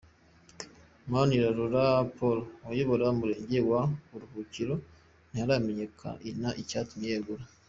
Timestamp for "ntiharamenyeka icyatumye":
5.31-7.07